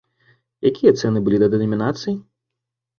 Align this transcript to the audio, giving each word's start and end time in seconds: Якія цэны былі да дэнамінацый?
Якія 0.69 0.95
цэны 0.99 1.23
былі 1.27 1.37
да 1.47 1.53
дэнамінацый? 1.57 2.21